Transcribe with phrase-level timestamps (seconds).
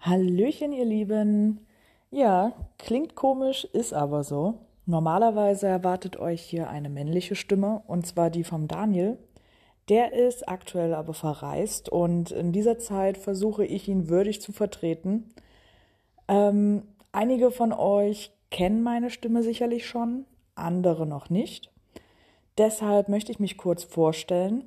[0.00, 1.66] Hallöchen, ihr Lieben.
[2.10, 4.54] Ja, klingt komisch, ist aber so.
[4.86, 9.18] Normalerweise erwartet euch hier eine männliche Stimme, und zwar die vom Daniel.
[9.90, 15.34] Der ist aktuell aber verreist und in dieser Zeit versuche ich ihn würdig zu vertreten.
[16.28, 20.24] Ähm, einige von euch kennen meine Stimme sicherlich schon,
[20.54, 21.70] andere noch nicht.
[22.56, 24.64] Deshalb möchte ich mich kurz vorstellen.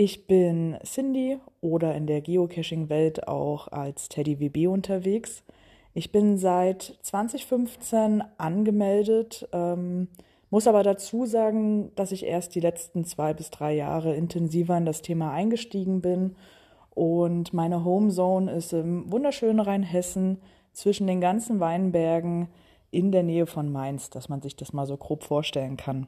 [0.00, 5.42] Ich bin Cindy oder in der Geocaching-Welt auch als Teddy WB unterwegs.
[5.92, 10.06] Ich bin seit 2015 angemeldet, ähm,
[10.50, 14.86] muss aber dazu sagen, dass ich erst die letzten zwei bis drei Jahre intensiver in
[14.86, 16.36] das Thema eingestiegen bin.
[16.90, 20.38] Und meine Homezone ist im wunderschönen Rheinhessen
[20.74, 22.46] zwischen den ganzen Weinbergen
[22.92, 26.06] in der Nähe von Mainz, dass man sich das mal so grob vorstellen kann.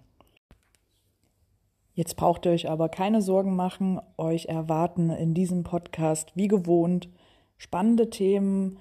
[1.95, 4.01] Jetzt braucht ihr euch aber keine Sorgen machen.
[4.17, 7.09] Euch erwarten in diesem Podcast wie gewohnt
[7.59, 8.79] spannende Themen,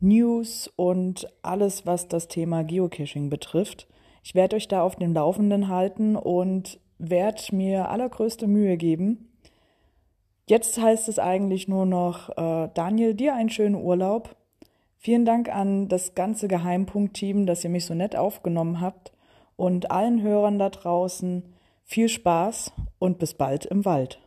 [0.00, 3.86] News und alles, was das Thema Geocaching betrifft.
[4.24, 9.28] Ich werde euch da auf dem Laufenden halten und werde mir allergrößte Mühe geben.
[10.46, 14.34] Jetzt heißt es eigentlich nur noch, äh, Daniel, dir einen schönen Urlaub.
[14.96, 19.12] Vielen Dank an das ganze Geheimpunkt-Team, dass ihr mich so nett aufgenommen habt
[19.56, 21.44] und allen Hörern da draußen
[21.90, 24.20] viel Spaß und bis bald im Wald.